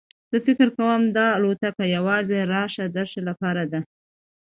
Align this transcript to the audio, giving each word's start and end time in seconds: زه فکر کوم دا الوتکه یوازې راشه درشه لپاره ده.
زه 0.31 0.37
فکر 0.45 0.67
کوم 0.77 1.01
دا 1.17 1.27
الوتکه 1.37 1.85
یوازې 1.95 2.39
راشه 2.53 2.85
درشه 2.95 3.21
لپاره 3.29 3.63
ده. 3.71 3.79